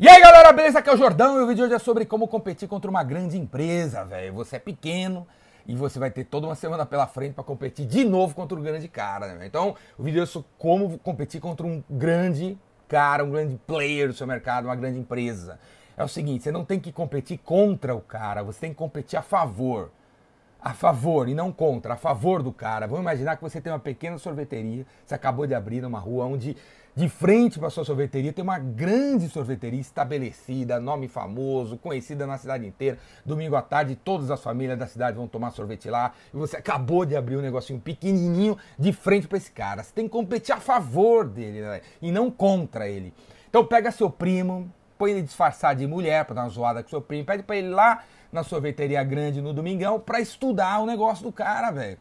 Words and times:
E 0.00 0.08
aí 0.08 0.22
galera, 0.22 0.52
beleza? 0.52 0.78
Aqui 0.78 0.88
é 0.88 0.94
o 0.94 0.96
Jordão 0.96 1.40
e 1.40 1.42
o 1.42 1.46
vídeo 1.48 1.56
de 1.56 1.62
hoje 1.64 1.74
é 1.74 1.78
sobre 1.80 2.04
como 2.04 2.28
competir 2.28 2.68
contra 2.68 2.88
uma 2.88 3.02
grande 3.02 3.36
empresa, 3.36 4.04
velho. 4.04 4.32
Você 4.34 4.54
é 4.54 4.58
pequeno 4.60 5.26
e 5.66 5.74
você 5.74 5.98
vai 5.98 6.08
ter 6.08 6.22
toda 6.22 6.46
uma 6.46 6.54
semana 6.54 6.86
pela 6.86 7.04
frente 7.08 7.34
para 7.34 7.42
competir 7.42 7.84
de 7.84 8.04
novo 8.04 8.32
contra 8.32 8.56
um 8.56 8.62
grande 8.62 8.86
cara, 8.86 9.34
né? 9.34 9.44
Então, 9.44 9.74
o 9.98 10.04
vídeo 10.04 10.22
é 10.22 10.26
sobre 10.26 10.48
como 10.56 10.96
competir 11.00 11.40
contra 11.40 11.66
um 11.66 11.82
grande 11.90 12.56
cara, 12.86 13.24
um 13.24 13.30
grande 13.32 13.56
player 13.66 14.06
do 14.06 14.14
seu 14.14 14.24
mercado, 14.24 14.66
uma 14.66 14.76
grande 14.76 15.00
empresa. 15.00 15.58
É 15.96 16.04
o 16.04 16.08
seguinte, 16.08 16.44
você 16.44 16.52
não 16.52 16.64
tem 16.64 16.78
que 16.78 16.92
competir 16.92 17.38
contra 17.38 17.92
o 17.92 18.00
cara, 18.00 18.44
você 18.44 18.60
tem 18.60 18.70
que 18.70 18.76
competir 18.76 19.18
a 19.18 19.22
favor. 19.22 19.90
A 20.60 20.74
favor 20.74 21.28
e 21.28 21.34
não 21.34 21.52
contra, 21.52 21.94
a 21.94 21.96
favor 21.96 22.42
do 22.42 22.52
cara. 22.52 22.86
Vamos 22.86 23.02
imaginar 23.02 23.36
que 23.36 23.42
você 23.42 23.60
tem 23.60 23.72
uma 23.72 23.78
pequena 23.78 24.18
sorveteria, 24.18 24.84
você 25.04 25.14
acabou 25.14 25.46
de 25.46 25.54
abrir 25.54 25.80
numa 25.80 25.98
rua 25.98 26.24
onde 26.24 26.56
de 26.98 27.08
frente 27.08 27.60
para 27.60 27.70
sua 27.70 27.84
sorveteria 27.84 28.32
tem 28.32 28.42
uma 28.42 28.58
grande 28.58 29.28
sorveteria 29.28 29.78
estabelecida, 29.78 30.80
nome 30.80 31.06
famoso, 31.06 31.76
conhecida 31.78 32.26
na 32.26 32.36
cidade 32.36 32.66
inteira. 32.66 32.98
Domingo 33.24 33.54
à 33.54 33.62
tarde, 33.62 33.94
todas 33.94 34.32
as 34.32 34.42
famílias 34.42 34.76
da 34.76 34.88
cidade 34.88 35.16
vão 35.16 35.28
tomar 35.28 35.52
sorvete 35.52 35.88
lá. 35.88 36.12
E 36.34 36.36
você 36.36 36.56
acabou 36.56 37.06
de 37.06 37.14
abrir 37.14 37.36
um 37.36 37.40
negocinho 37.40 37.78
pequenininho 37.78 38.58
de 38.76 38.92
frente 38.92 39.28
para 39.28 39.38
esse 39.38 39.52
cara. 39.52 39.84
Você 39.84 39.92
tem 39.94 40.06
que 40.06 40.10
competir 40.10 40.52
a 40.52 40.58
favor 40.58 41.24
dele 41.24 41.60
né? 41.60 41.82
e 42.02 42.10
não 42.10 42.32
contra 42.32 42.88
ele. 42.88 43.14
Então 43.48 43.64
pega 43.64 43.92
seu 43.92 44.10
primo, 44.10 44.68
põe 44.98 45.12
ele 45.12 45.22
disfarçado 45.22 45.78
de 45.78 45.86
mulher 45.86 46.24
para 46.24 46.34
dar 46.34 46.42
uma 46.42 46.48
zoada 46.48 46.82
com 46.82 46.88
seu 46.88 47.00
primo, 47.00 47.24
pede 47.24 47.44
para 47.44 47.56
ele 47.56 47.68
lá 47.68 48.02
na 48.32 48.42
sorveteria 48.42 49.02
grande 49.02 49.40
no 49.40 49.52
domingão 49.52 49.98
para 49.98 50.20
estudar 50.20 50.80
o 50.80 50.86
negócio 50.86 51.24
do 51.24 51.32
cara, 51.32 51.70
velho. 51.70 51.98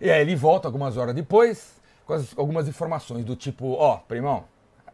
E 0.00 0.10
aí 0.10 0.20
ele 0.20 0.36
volta 0.36 0.68
algumas 0.68 0.96
horas 0.96 1.14
depois, 1.14 1.74
com 2.06 2.12
as, 2.12 2.36
algumas 2.38 2.68
informações 2.68 3.24
do 3.24 3.34
tipo, 3.34 3.72
ó, 3.72 3.96
primão, 3.96 4.44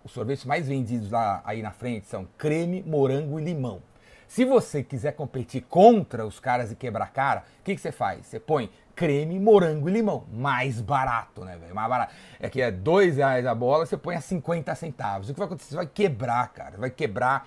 os 0.04 0.12
sorvetes 0.12 0.44
mais 0.44 0.68
vendidos 0.68 1.10
lá 1.10 1.42
aí 1.44 1.62
na 1.62 1.70
frente 1.70 2.06
são 2.06 2.27
creme, 2.38 2.82
morango 2.82 3.38
e 3.38 3.44
limão. 3.44 3.82
Se 4.27 4.44
você 4.44 4.82
quiser 4.82 5.12
competir 5.12 5.62
contra 5.62 6.27
os 6.27 6.41
caras 6.41 6.72
e 6.72 6.77
quebrar 6.77 7.12
cara, 7.12 7.44
o 7.60 7.64
que, 7.64 7.75
que 7.75 7.80
você 7.80 7.92
faz? 7.92 8.27
Você 8.27 8.41
põe 8.41 8.70
creme, 8.94 9.38
morango 9.38 9.88
e 9.88 9.92
limão. 9.92 10.25
Mais 10.32 10.80
barato, 10.80 11.44
né, 11.44 11.56
velho? 11.56 11.75
Mais 11.75 11.88
barato. 11.88 12.14
É 12.41 12.48
que 12.48 12.60
é 12.60 12.70
dois 12.70 13.16
reais 13.16 13.47
a 13.47 13.55
bola, 13.55 13.86
você 13.86 13.97
põe 13.97 14.16
a 14.16 14.20
50 14.20 14.75
centavos. 14.75 15.28
O 15.28 15.34
que 15.34 15.38
vai 15.38 15.47
acontecer? 15.47 15.70
Você 15.70 15.77
vai 15.77 15.86
quebrar, 15.86 16.48
cara. 16.48 16.77
Vai 16.78 16.91
quebrar 16.91 17.47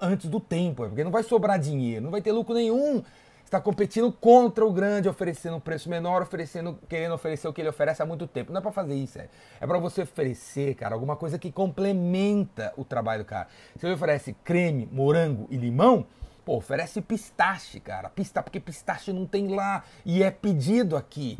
antes 0.00 0.28
do 0.28 0.40
tempo, 0.40 0.86
porque 0.86 1.04
não 1.04 1.10
vai 1.10 1.22
sobrar 1.22 1.58
dinheiro, 1.58 2.04
não 2.04 2.10
vai 2.10 2.22
ter 2.22 2.32
lucro 2.32 2.54
nenhum 2.54 3.02
está 3.50 3.60
competindo 3.60 4.12
contra 4.12 4.64
o 4.64 4.72
grande, 4.72 5.08
oferecendo 5.08 5.56
um 5.56 5.60
preço 5.60 5.90
menor, 5.90 6.22
oferecendo, 6.22 6.78
querendo 6.88 7.14
oferecer 7.14 7.48
o 7.48 7.52
que 7.52 7.60
ele 7.60 7.68
oferece 7.68 8.00
há 8.00 8.06
muito 8.06 8.26
tempo. 8.28 8.52
Não 8.52 8.60
é 8.60 8.62
para 8.62 8.70
fazer 8.70 8.94
isso, 8.94 9.18
é, 9.18 9.28
é 9.60 9.66
para 9.66 9.76
você 9.78 10.02
oferecer, 10.02 10.76
cara, 10.76 10.94
alguma 10.94 11.16
coisa 11.16 11.36
que 11.36 11.50
complementa 11.50 12.72
o 12.76 12.84
trabalho 12.84 13.24
do 13.24 13.26
cara. 13.26 13.48
Se 13.76 13.84
ele 13.84 13.94
oferece 13.94 14.36
creme, 14.44 14.88
morango 14.92 15.48
e 15.50 15.56
limão, 15.56 16.06
pô, 16.44 16.58
oferece 16.58 17.00
pistache, 17.00 17.80
cara. 17.80 18.08
Pista, 18.08 18.40
porque 18.40 18.60
pistache 18.60 19.12
não 19.12 19.26
tem 19.26 19.48
lá 19.48 19.82
e 20.06 20.22
é 20.22 20.30
pedido 20.30 20.96
aqui. 20.96 21.36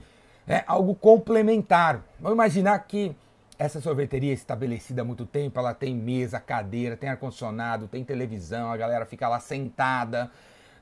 É 0.49 0.65
algo 0.67 0.97
complementar. 0.97 2.03
Vamos 2.19 2.35
imaginar 2.35 2.77
que 2.81 3.15
essa 3.61 3.81
sorveteria 3.81 4.33
é 4.33 4.35
estabelecida 4.35 5.03
há 5.03 5.05
muito 5.05 5.25
tempo, 5.25 5.59
ela 5.61 5.73
tem 5.73 5.95
mesa, 5.95 6.41
cadeira, 6.41 6.97
tem 6.97 7.09
ar-condicionado, 7.09 7.87
tem 7.87 8.03
televisão, 8.03 8.73
a 8.73 8.77
galera 8.77 9.07
fica 9.07 9.29
lá 9.29 9.39
sentada 9.39 10.31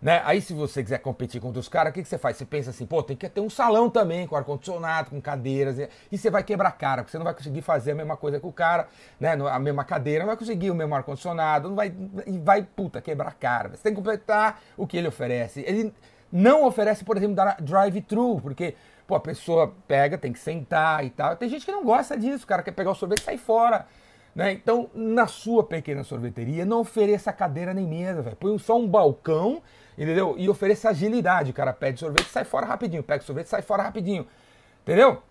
né? 0.01 0.23
Aí 0.25 0.41
se 0.41 0.53
você 0.55 0.83
quiser 0.83 0.99
competir 0.99 1.41
contra 1.41 1.59
os 1.59 1.69
caras, 1.69 1.91
o 1.91 1.95
que, 1.95 2.03
que 2.03 2.09
você 2.09 2.19
faz? 2.19 2.37
Você 2.37 2.45
pensa 2.45 2.71
assim, 2.71 2.87
pô, 2.87 3.03
tem 3.03 3.17
que 3.17 3.29
ter 3.29 3.41
um 3.41 3.51
salão 3.51 3.91
também, 3.91 4.27
com 4.27 4.37
ar-condicionado, 4.37 5.11
com 5.11 5.21
cadeiras, 5.21 5.77
e 6.11 6.17
você 6.17 6.31
vai 6.31 6.43
quebrar 6.43 6.71
cara, 6.73 7.03
porque 7.03 7.11
você 7.11 7.19
não 7.19 7.25
vai 7.25 7.35
conseguir 7.35 7.63
fazer 7.63 7.93
a 7.93 7.95
mesma 7.95 8.17
coisa 8.17 8.39
que 8.39 8.47
o 8.47 8.53
cara, 8.53 8.87
né? 9.19 9.33
A 9.51 9.59
mesma 9.59 9.85
cadeira, 9.85 10.21
não 10.21 10.29
vai 10.29 10.37
conseguir 10.37 10.71
o 10.71 10.75
mesmo 10.75 10.95
ar-condicionado, 10.95 11.69
não 11.69 11.77
vai. 11.77 11.93
E 12.27 12.39
vai, 12.39 12.63
puta, 12.63 13.01
quebrar 13.01 13.35
cara. 13.35 13.71
Você 13.71 13.83
tem 13.83 13.93
que 13.93 13.97
completar 13.97 14.61
o 14.77 14.87
que 14.87 14.97
ele 14.97 15.09
oferece. 15.09 15.65
Ele 15.67 15.93
não 16.31 16.65
oferece, 16.65 17.05
por 17.05 17.17
exemplo, 17.17 17.37
drive-thru, 17.61 18.41
porque 18.41 18.75
pô, 19.09 19.17
a 19.17 19.21
pessoa 19.21 19.75
pega, 19.89 20.17
tem 20.17 20.33
que 20.33 20.39
sentar 20.39 21.05
e 21.05 21.11
tal. 21.11 21.35
Tem 21.35 21.49
gente 21.49 21.67
que 21.67 21.73
não 21.73 21.83
gosta 21.83 22.17
disso, 22.17 22.45
o 22.45 22.47
cara 22.47 22.63
quer 22.63 22.71
pegar 22.71 22.93
o 22.93 22.95
sorvete 22.95 23.23
e 23.23 23.25
sair 23.25 23.39
fora. 23.39 23.87
Né? 24.35 24.53
Então, 24.53 24.89
na 24.95 25.27
sua 25.27 25.65
pequena 25.65 26.05
sorveteria, 26.05 26.65
não 26.65 26.81
ofereça 26.81 27.33
cadeira 27.33 27.75
nem 27.75 27.87
mesa, 27.87 28.23
velho. 28.23 28.37
Põe 28.37 28.57
só 28.59 28.79
um 28.79 28.87
balcão 28.87 29.61
entendeu? 29.99 30.37
E 30.39 30.49
ofereça 30.49 30.91
agilidade. 30.91 31.51
O 31.51 31.55
cara 31.55 31.73
pede 31.73 31.99
sorvete, 31.99 32.29
sai 32.29 32.45
fora 32.45 32.65
rapidinho. 32.65 33.03
Pega 33.03 33.23
sorvete, 33.23 33.47
sai 33.47 33.63
fora 33.63 33.83
rapidinho. 33.83 34.27
Entendeu? 34.83 35.23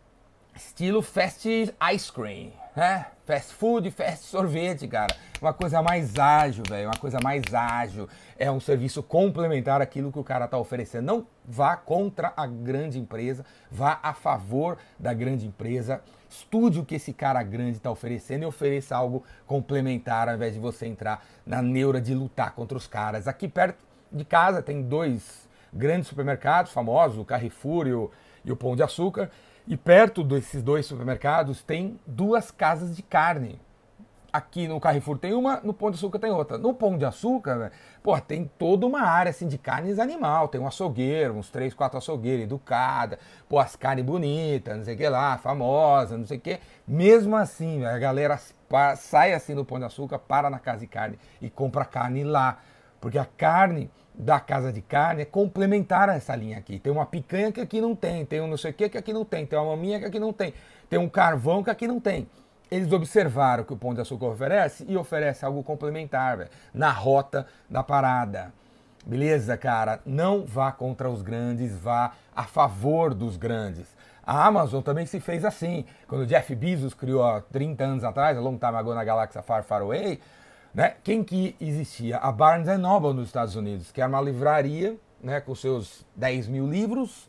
Estilo 0.56 1.02
fast 1.02 1.48
ice 1.94 2.12
cream, 2.12 2.52
né? 2.78 3.08
Fast 3.26 3.56
food, 3.56 3.90
fast 3.90 4.28
sorvete, 4.28 4.88
cara. 4.88 5.16
Uma 5.42 5.52
coisa 5.52 5.82
mais 5.82 6.16
ágil, 6.20 6.64
velho. 6.70 6.88
Uma 6.88 6.98
coisa 6.98 7.18
mais 7.24 7.42
ágil. 7.52 8.08
É 8.38 8.52
um 8.52 8.60
serviço 8.60 9.02
complementar 9.02 9.82
àquilo 9.82 10.12
que 10.12 10.20
o 10.20 10.24
cara 10.24 10.48
tá 10.48 10.60
oferecendo. 10.60 11.08
Não 11.08 11.28
vá 11.44 11.76
contra 11.76 12.32
a 12.38 12.46
grande 12.46 13.00
empresa, 13.00 13.44
vá 13.72 14.00
a 14.04 14.14
favor 14.14 14.78
da 15.00 15.12
grande 15.12 15.48
empresa. 15.48 16.02
Estude 16.30 16.80
o 16.80 16.86
que 16.86 16.94
esse 16.94 17.14
cara 17.14 17.42
grande 17.42 17.78
está 17.78 17.90
oferecendo 17.90 18.44
e 18.44 18.46
ofereça 18.46 18.96
algo 18.96 19.24
complementar 19.48 20.30
ao 20.30 20.36
invés 20.36 20.54
de 20.54 20.60
você 20.60 20.86
entrar 20.86 21.26
na 21.48 21.64
neura 21.64 22.00
de 22.00 22.14
lutar 22.14 22.54
contra 22.54 22.78
os 22.78 22.86
caras. 22.86 23.28
Aqui 23.28 23.48
perto 23.48 23.80
de 24.12 24.24
casa 24.24 24.62
tem 24.62 24.84
dois 24.84 25.50
grandes 25.74 26.08
supermercados 26.08 26.72
famosos, 26.72 27.18
o 27.18 27.26
Carrefour 27.26 27.88
e 27.88 27.94
o, 27.94 28.12
e 28.46 28.52
o 28.52 28.56
Pão 28.56 28.76
de 28.76 28.84
Açúcar. 28.84 29.32
E 29.68 29.76
perto 29.76 30.24
desses 30.24 30.64
dois 30.64 30.86
supermercados 30.86 31.62
tem 31.62 32.00
duas 32.08 32.52
casas 32.52 32.96
de 32.96 33.04
carne. 33.04 33.60
Aqui 34.32 34.66
no 34.68 34.80
Carrefour 34.80 35.18
tem 35.18 35.34
uma, 35.34 35.60
no 35.62 35.74
Pão 35.74 35.90
de 35.90 35.98
Açúcar 35.98 36.20
tem 36.20 36.32
outra. 36.32 36.58
No 36.58 36.74
Pão 36.74 36.98
de 36.98 37.04
Açúcar, 37.04 37.72
pô, 38.02 38.18
tem 38.22 38.50
toda 38.58 38.86
uma 38.86 39.02
área 39.02 39.30
assim 39.30 39.46
de 39.46 39.58
carnes 39.58 40.00
animal. 40.00 40.48
Tem 40.48 40.62
um 40.62 40.68
açougueiro, 40.68 41.34
uns 41.34 41.50
três, 41.50 41.74
quatro 41.74 41.98
açougueiros, 41.98 42.46
educada, 42.46 43.20
pô, 43.50 43.60
as 43.60 43.76
carnes 43.76 44.06
bonitas, 44.06 44.78
não 44.78 44.86
sei 44.86 44.96
o 44.96 44.98
que 44.98 45.10
lá, 45.10 45.38
famosa, 45.38 46.18
não 46.18 46.26
sei 46.26 46.38
o 46.38 46.42
que. 46.42 46.60
Mesmo 46.88 47.36
assim, 47.36 47.84
a 47.84 47.98
galera 47.98 48.40
sai 48.96 49.34
assim 49.34 49.54
do 49.54 49.66
Pão 49.66 49.80
de 49.80 49.86
Açúcar, 49.86 50.20
para 50.20 50.50
na 50.50 50.60
casa 50.60 50.80
de 50.80 50.88
carne 50.88 51.20
e 51.42 51.50
compra 51.50 51.84
carne 51.84 52.24
lá. 52.24 52.60
Porque 53.00 53.18
a 53.18 53.26
carne 53.26 53.90
da 54.14 54.40
casa 54.40 54.74
de 54.74 54.82
carne 54.82 55.22
é 55.22 55.26
complementar 55.26 56.10
a 56.10 56.16
essa 56.16 56.36
linha 56.36 56.58
aqui. 56.58 56.80
Tem 56.80 56.92
uma 56.92 57.06
picanha 57.06 57.52
que 57.52 57.62
aqui 57.62 57.80
não 57.80 57.96
tem, 57.96 58.26
tem 58.26 58.42
um 58.42 58.48
não 58.48 58.58
sei 58.58 58.72
o 58.72 58.74
que 58.74 58.90
que 58.90 58.98
aqui 58.98 59.14
não 59.14 59.24
tem, 59.24 59.46
tem 59.46 59.58
uma 59.60 59.76
maminha 59.76 60.00
que 60.00 60.06
aqui 60.06 60.20
não 60.20 60.34
tem, 60.34 60.54
tem 60.90 60.98
um 60.98 61.08
carvão 61.08 61.64
que 61.64 61.70
aqui 61.70 61.88
não 61.88 62.00
tem. 62.00 62.28
Eles 62.70 62.92
observaram 62.92 63.64
que 63.64 63.74
o 63.74 63.78
Pão 63.78 63.94
de 63.94 64.02
Açúcar 64.02 64.26
oferece 64.26 64.86
e 64.88 64.98
oferece 64.98 65.46
algo 65.46 65.64
complementar 65.64 66.38
véio, 66.38 66.50
na 66.74 66.92
rota 66.92 67.48
da 67.70 67.82
parada. 67.82 68.52
Beleza, 69.06 69.56
cara? 69.56 70.02
Não 70.06 70.46
vá 70.46 70.70
contra 70.70 71.10
os 71.10 71.22
grandes, 71.22 71.78
vá 71.78 72.12
a 72.36 72.44
favor 72.44 73.14
dos 73.14 73.38
grandes. 73.38 73.88
A 74.22 74.46
Amazon 74.46 74.82
também 74.82 75.06
se 75.06 75.22
fez 75.22 75.46
assim. 75.46 75.86
Quando 76.06 76.24
o 76.24 76.26
Jeff 76.26 76.54
Bezos 76.54 76.94
criou 76.94 77.24
há 77.24 77.40
30 77.40 77.86
anos 77.86 78.04
atrás, 78.04 78.38
a 78.38 78.42
Long 78.42 78.58
Time 78.58 78.76
Ago 78.76 78.94
na 78.94 79.06
galáxia 79.06 79.42
Far 79.42 79.64
Far 79.64 79.82
Away, 79.82 80.20
né? 80.78 80.94
Quem 81.04 81.24
que 81.24 81.56
existia? 81.60 82.18
A 82.18 82.32
Barnes 82.32 82.68
Noble 82.80 83.12
nos 83.12 83.26
Estados 83.26 83.56
Unidos, 83.56 83.92
que 83.92 84.00
era 84.00 84.08
uma 84.08 84.22
livraria 84.22 84.96
né, 85.20 85.42
com 85.42 85.56
seus 85.56 86.06
10 86.16 86.48
mil 86.50 86.70
livros. 86.70 87.28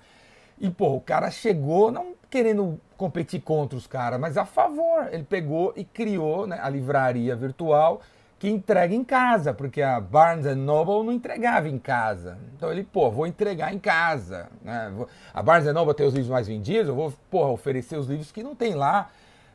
E, 0.60 0.68
pô, 0.68 0.94
o 0.96 1.00
cara 1.00 1.30
chegou 1.30 1.90
não 1.90 2.12
querendo 2.28 2.78
competir 2.94 3.40
contra 3.40 3.78
os 3.78 3.86
caras, 3.86 4.20
mas 4.20 4.36
a 4.36 4.44
favor. 4.44 5.08
Ele 5.10 5.22
pegou 5.22 5.72
e 5.74 5.82
criou 5.82 6.46
né, 6.46 6.60
a 6.62 6.68
livraria 6.68 7.34
virtual 7.34 8.02
que 8.38 8.50
entrega 8.50 8.94
em 8.94 9.02
casa, 9.02 9.54
porque 9.54 9.80
a 9.80 9.98
Barnes 9.98 10.54
Noble 10.54 11.02
não 11.02 11.10
entregava 11.10 11.70
em 11.70 11.78
casa. 11.78 12.36
Então 12.54 12.70
ele, 12.70 12.84
pô, 12.84 13.10
vou 13.10 13.26
entregar 13.26 13.72
em 13.72 13.78
casa. 13.78 14.50
Né? 14.62 14.92
A 15.32 15.42
Barnes 15.42 15.72
Noble 15.72 15.94
tem 15.94 16.06
os 16.06 16.12
livros 16.12 16.30
mais 16.30 16.46
vendidos, 16.46 16.88
eu 16.88 16.94
vou, 16.94 17.14
porra, 17.30 17.48
oferecer 17.48 17.96
os 17.96 18.08
livros 18.08 18.30
que 18.30 18.42
não 18.42 18.54
tem 18.54 18.74
lá. 18.74 19.08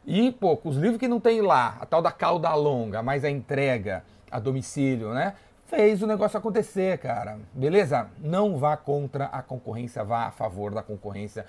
E, 0.05 0.31
pô, 0.31 0.59
os 0.63 0.75
livros 0.75 0.99
que 0.99 1.07
não 1.07 1.19
tem 1.19 1.41
lá, 1.41 1.77
a 1.79 1.85
tal 1.85 2.01
da 2.01 2.11
cauda 2.11 2.53
longa, 2.53 3.01
mais 3.01 3.23
a 3.23 3.29
entrega 3.29 4.03
a 4.29 4.39
domicílio, 4.39 5.13
né? 5.13 5.33
Fez 5.67 6.01
o 6.01 6.07
negócio 6.07 6.37
acontecer, 6.37 6.97
cara. 6.97 7.39
Beleza? 7.53 8.07
Não 8.19 8.57
vá 8.57 8.75
contra 8.75 9.25
a 9.25 9.41
concorrência, 9.41 10.03
vá 10.03 10.25
a 10.25 10.31
favor 10.31 10.73
da 10.73 10.83
concorrência. 10.83 11.45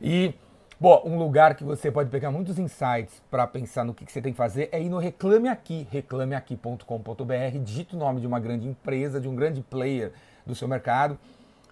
E, 0.00 0.32
bom, 0.78 1.02
um 1.04 1.18
lugar 1.18 1.54
que 1.56 1.64
você 1.64 1.90
pode 1.90 2.08
pegar 2.08 2.30
muitos 2.30 2.58
insights 2.58 3.20
para 3.30 3.46
pensar 3.46 3.84
no 3.84 3.92
que, 3.92 4.04
que, 4.06 4.12
você 4.12 4.22
tem 4.22 4.32
que 4.32 4.38
fazer 4.38 4.68
é 4.70 4.80
ir 4.80 4.88
no 4.88 4.98
Reclame 4.98 5.48
Aqui, 5.48 5.86
reclameaqui.com.br, 5.90 7.58
digita 7.64 7.96
o 7.96 7.98
nome 7.98 8.20
de 8.20 8.26
uma 8.26 8.38
grande 8.38 8.68
empresa, 8.68 9.20
de 9.20 9.28
um 9.28 9.34
grande 9.34 9.60
player 9.60 10.12
do 10.46 10.54
seu 10.54 10.68
mercado 10.68 11.18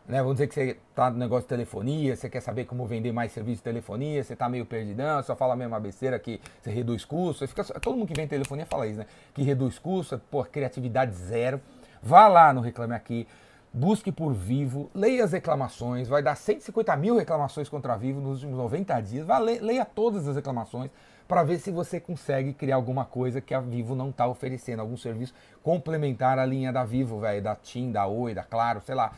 né? 0.08 0.18
Vamos 0.18 0.34
dizer 0.34 0.46
que 0.46 0.54
você 0.54 0.78
está 0.90 1.10
no 1.10 1.18
negócio 1.18 1.42
de 1.42 1.48
telefonia, 1.48 2.14
você 2.14 2.28
quer 2.28 2.40
saber 2.40 2.64
como 2.64 2.86
vender 2.86 3.12
mais 3.12 3.32
serviço 3.32 3.58
de 3.58 3.64
telefonia, 3.64 4.22
você 4.22 4.34
está 4.34 4.48
meio 4.48 4.64
perdidão, 4.64 5.22
só 5.22 5.34
fala 5.34 5.54
a 5.54 5.56
mesma 5.56 5.80
besteira 5.80 6.18
que 6.18 6.40
você 6.60 6.70
reduz 6.70 7.04
custo. 7.04 7.46
Fica, 7.46 7.64
todo 7.64 7.96
mundo 7.96 8.08
que 8.08 8.14
vem 8.14 8.28
telefonia 8.28 8.66
fala 8.66 8.86
isso, 8.86 8.98
né? 8.98 9.06
Que 9.34 9.42
reduz 9.42 9.78
custo, 9.78 10.20
por 10.30 10.48
criatividade 10.48 11.14
zero. 11.14 11.60
Vá 12.02 12.28
lá 12.28 12.52
no 12.52 12.60
Reclame 12.60 12.94
Aqui, 12.94 13.26
busque 13.72 14.12
por 14.12 14.32
Vivo, 14.32 14.90
leia 14.94 15.24
as 15.24 15.32
reclamações, 15.32 16.08
vai 16.08 16.22
dar 16.22 16.36
150 16.36 16.96
mil 16.96 17.16
reclamações 17.16 17.68
contra 17.68 17.96
Vivo 17.96 18.20
nos 18.20 18.42
últimos 18.42 18.56
90 18.56 19.00
dias. 19.00 19.26
Vá, 19.26 19.38
leia 19.38 19.84
todas 19.84 20.28
as 20.28 20.36
reclamações, 20.36 20.90
para 21.26 21.42
ver 21.42 21.58
se 21.58 21.72
você 21.72 21.98
consegue 21.98 22.52
criar 22.52 22.76
alguma 22.76 23.04
coisa 23.04 23.40
que 23.40 23.52
a 23.52 23.60
Vivo 23.60 23.96
não 23.96 24.10
está 24.10 24.26
oferecendo, 24.28 24.80
algum 24.80 24.96
serviço 24.96 25.34
complementar 25.62 26.38
à 26.38 26.46
linha 26.46 26.72
da 26.72 26.84
Vivo, 26.84 27.18
velho, 27.18 27.42
da 27.42 27.56
TIM, 27.56 27.90
da 27.90 28.06
Oi, 28.06 28.34
da 28.34 28.44
Claro, 28.44 28.80
sei 28.84 28.94
lá. 28.94 29.12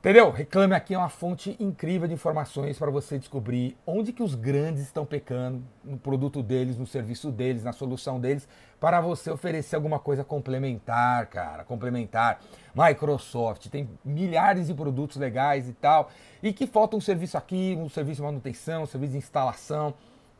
Entendeu? 0.00 0.30
Reclame 0.30 0.74
Aqui 0.74 0.94
é 0.94 0.98
uma 0.98 1.10
fonte 1.10 1.54
incrível 1.60 2.08
de 2.08 2.14
informações 2.14 2.78
para 2.78 2.90
você 2.90 3.18
descobrir 3.18 3.76
onde 3.86 4.14
que 4.14 4.22
os 4.22 4.34
grandes 4.34 4.82
estão 4.82 5.04
pecando 5.04 5.62
no 5.84 5.98
produto 5.98 6.42
deles, 6.42 6.78
no 6.78 6.86
serviço 6.86 7.30
deles, 7.30 7.62
na 7.62 7.70
solução 7.70 8.18
deles, 8.18 8.48
para 8.80 8.98
você 9.02 9.30
oferecer 9.30 9.76
alguma 9.76 9.98
coisa 9.98 10.24
complementar, 10.24 11.26
cara, 11.26 11.64
complementar. 11.64 12.40
Microsoft 12.74 13.66
tem 13.68 13.90
milhares 14.02 14.68
de 14.68 14.74
produtos 14.74 15.18
legais 15.18 15.68
e 15.68 15.74
tal, 15.74 16.08
e 16.42 16.50
que 16.50 16.66
falta 16.66 16.96
um 16.96 17.00
serviço 17.00 17.36
aqui, 17.36 17.76
um 17.78 17.90
serviço 17.90 18.22
de 18.22 18.26
manutenção, 18.26 18.84
um 18.84 18.86
serviço 18.86 19.12
de 19.12 19.18
instalação. 19.18 19.92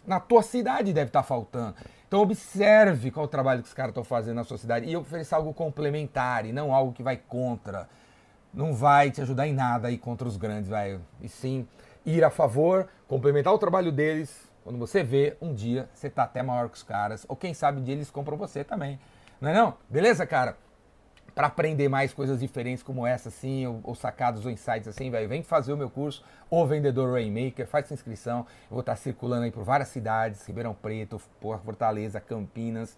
Na 0.06 0.18
tua 0.18 0.42
cidade 0.42 0.90
deve 0.94 1.10
estar 1.10 1.20
tá 1.20 1.28
faltando. 1.28 1.74
Então 2.08 2.22
observe 2.22 3.10
qual 3.10 3.26
o 3.26 3.28
trabalho 3.28 3.60
que 3.60 3.68
os 3.68 3.74
caras 3.74 3.90
estão 3.90 4.04
fazendo 4.04 4.36
na 4.36 4.44
sua 4.44 4.56
cidade 4.56 4.88
e 4.88 4.96
ofereça 4.96 5.36
algo 5.36 5.52
complementar 5.52 6.46
e 6.46 6.52
não 6.52 6.74
algo 6.74 6.94
que 6.94 7.02
vai 7.02 7.18
contra 7.18 7.86
não 8.52 8.74
vai 8.74 9.10
te 9.10 9.20
ajudar 9.20 9.46
em 9.46 9.52
nada 9.52 9.88
aí 9.88 9.98
contra 9.98 10.26
os 10.26 10.36
grandes, 10.36 10.68
velho. 10.68 11.00
E 11.20 11.28
sim 11.28 11.66
ir 12.04 12.24
a 12.24 12.30
favor, 12.30 12.88
complementar 13.06 13.52
o 13.52 13.58
trabalho 13.58 13.92
deles. 13.92 14.48
Quando 14.64 14.78
você 14.78 15.02
vê, 15.02 15.36
um 15.40 15.54
dia 15.54 15.88
você 15.94 16.10
tá 16.10 16.24
até 16.24 16.42
maior 16.42 16.68
que 16.68 16.76
os 16.76 16.82
caras. 16.82 17.24
Ou 17.28 17.36
quem 17.36 17.54
sabe 17.54 17.80
um 17.80 17.84
dia 17.84 17.94
eles 17.94 18.10
compram 18.10 18.36
você 18.36 18.64
também. 18.64 18.98
Não 19.40 19.50
é 19.50 19.54
não? 19.54 19.74
Beleza, 19.88 20.26
cara? 20.26 20.56
Para 21.34 21.46
aprender 21.46 21.88
mais 21.88 22.12
coisas 22.12 22.40
diferentes 22.40 22.82
como 22.82 23.06
essa, 23.06 23.28
assim, 23.28 23.66
ou, 23.66 23.80
ou 23.84 23.94
sacados 23.94 24.44
ou 24.44 24.50
insights 24.50 24.88
assim, 24.88 25.10
velho, 25.10 25.28
vem 25.28 25.42
fazer 25.42 25.72
o 25.72 25.76
meu 25.76 25.88
curso, 25.88 26.22
O 26.50 26.66
Vendedor 26.66 27.12
Rainmaker, 27.12 27.66
faz 27.66 27.86
sua 27.86 27.94
inscrição. 27.94 28.40
Eu 28.62 28.72
vou 28.72 28.80
estar 28.80 28.96
circulando 28.96 29.44
aí 29.44 29.50
por 29.50 29.64
várias 29.64 29.88
cidades, 29.88 30.44
Ribeirão 30.46 30.74
Preto, 30.74 31.18
Fortaleza, 31.40 32.20
Campinas, 32.20 32.96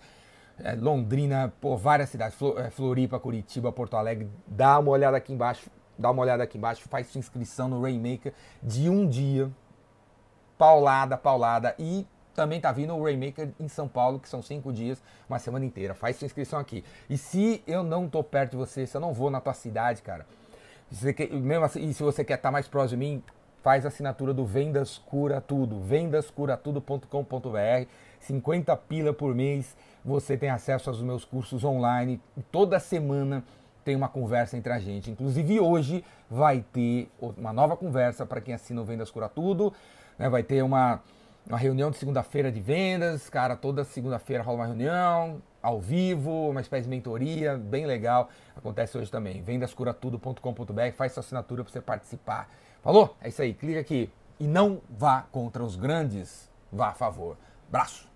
Londrina, 0.79 1.53
por 1.61 1.77
várias 1.77 2.11
cidades, 2.11 2.37
é, 2.57 2.71
Floripa, 2.71 3.19
Curitiba, 3.19 3.73
Porto 3.73 3.97
Alegre, 3.97 4.31
dá 4.47 4.79
uma 4.79 4.91
olhada 4.91 5.17
aqui 5.17 5.33
embaixo, 5.33 5.71
dá 5.99 6.11
uma 6.11 6.23
olhada 6.23 6.43
aqui 6.43 6.59
embaixo, 6.59 6.89
faz 6.89 7.09
sua 7.09 7.19
inscrição 7.19 7.69
no 7.69 7.83
Rainmaker 7.83 8.33
de 8.63 8.89
um 8.89 9.07
dia, 9.07 9.51
paulada, 10.57 11.17
paulada, 11.17 11.75
e 11.79 12.07
também 12.35 12.61
tá 12.61 12.73
vindo 12.73 12.95
o 12.95 13.03
Rainmaker 13.03 13.51
em 13.59 13.69
São 13.69 13.89
Paulo, 13.89 14.19
que 14.19 14.29
são 14.29 14.43
cinco 14.43 14.73
dias, 14.73 15.03
uma 15.29 15.39
semana 15.39 15.65
inteira. 15.65 15.95
Faz 15.95 16.17
sua 16.17 16.27
inscrição 16.27 16.59
aqui. 16.59 16.85
E 17.09 17.19
se 17.19 17.63
eu 17.67 17.83
não 17.83 18.09
tô 18.09 18.23
perto 18.23 18.53
de 18.53 18.57
você, 18.57 18.87
se 18.87 18.97
eu 18.97 19.01
não 19.01 19.13
vou 19.13 19.31
na 19.31 19.41
tua 19.41 19.55
cidade, 19.55 20.03
cara, 20.03 20.27
se 20.91 21.13
quer, 21.13 21.31
mesmo 21.31 21.65
assim, 21.65 21.89
e 21.89 21.95
se 21.95 22.03
você 22.03 22.25
quer 22.25 22.35
estar 22.35 22.49
tá 22.49 22.53
mais 22.53 22.69
próximo 22.69 23.01
de 23.01 23.07
mim, 23.07 23.23
faz 23.63 23.85
a 23.85 23.89
assinatura 23.89 24.35
do 24.35 24.45
Vendas 24.45 24.99
Cura 24.99 25.41
Tudo, 25.41 25.81
vendascuratudo.com.br, 25.81 27.89
50 28.23 28.77
pila 28.77 29.13
por 29.13 29.35
mês 29.35 29.77
você 30.05 30.37
tem 30.37 30.51
acesso 30.51 30.91
aos 30.91 31.01
meus 31.01 31.25
cursos 31.25 31.65
online. 31.65 32.21
Toda 32.51 32.79
semana 32.81 33.45
tem 33.85 33.97
uma 33.97 34.09
conversa 34.09 34.57
entre 34.57 34.73
a 34.73 34.79
gente. 34.79 35.11
Inclusive 35.11 35.61
hoje 35.61 36.05
vai 36.31 36.65
ter 36.73 37.09
uma 37.21 37.53
nova 37.53 37.77
conversa 37.77 38.25
para 38.25 38.41
quem 38.41 38.55
assina 38.55 38.81
o 38.81 38.85
Vendas 38.85 39.11
Cura 39.11 39.29
Tudo. 39.29 39.73
Né? 40.19 40.29
Vai 40.29 40.43
ter 40.43 40.63
uma, 40.63 41.01
uma 41.47 41.59
reunião 41.59 41.91
de 41.91 41.97
segunda-feira 41.97 42.51
de 42.51 42.61
vendas. 42.61 43.29
Cara, 43.29 43.57
toda 43.57 43.85
segunda-feira 43.85 44.43
rola 44.43 44.59
uma 44.59 44.67
reunião 44.67 45.43
ao 45.63 45.81
vivo, 45.81 46.51
uma 46.51 46.61
espécie 46.61 46.85
de 46.85 46.91
mentoria, 46.91 47.57
bem 47.57 47.87
legal. 47.87 48.29
Acontece 48.57 48.99
hoje 48.99 49.11
também. 49.11 49.41
Vendascuratudo.com.br, 49.43 50.93
faz 50.97 51.13
sua 51.13 51.21
assinatura 51.21 51.63
para 51.63 51.73
você 51.73 51.81
participar. 51.81 52.49
Falou? 52.83 53.17
É 53.21 53.29
isso 53.29 53.41
aí, 53.41 53.55
clica 53.55 53.81
aqui. 53.81 54.11
E 54.41 54.47
não 54.47 54.81
vá 54.91 55.23
contra 55.31 55.63
os 55.63 55.77
grandes, 55.77 56.51
vá 56.73 56.89
a 56.89 56.95
favor. 56.95 57.37
Braço! 57.71 58.12